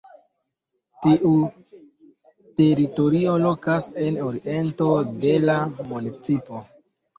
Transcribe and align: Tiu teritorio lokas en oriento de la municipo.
Tiu 1.05 1.33
teritorio 2.61 3.37
lokas 3.45 3.89
en 4.07 4.19
oriento 4.31 4.91
de 5.27 5.37
la 5.47 5.61
municipo. 5.95 6.67